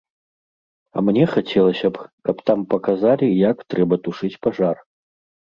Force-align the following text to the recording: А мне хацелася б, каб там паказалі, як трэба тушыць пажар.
А 0.95 1.03
мне 1.09 1.27
хацелася 1.33 1.87
б, 1.97 2.07
каб 2.29 2.41
там 2.51 2.65
паказалі, 2.73 3.27
як 3.51 3.57
трэба 3.75 4.01
тушыць 4.09 4.35
пажар. 4.49 4.77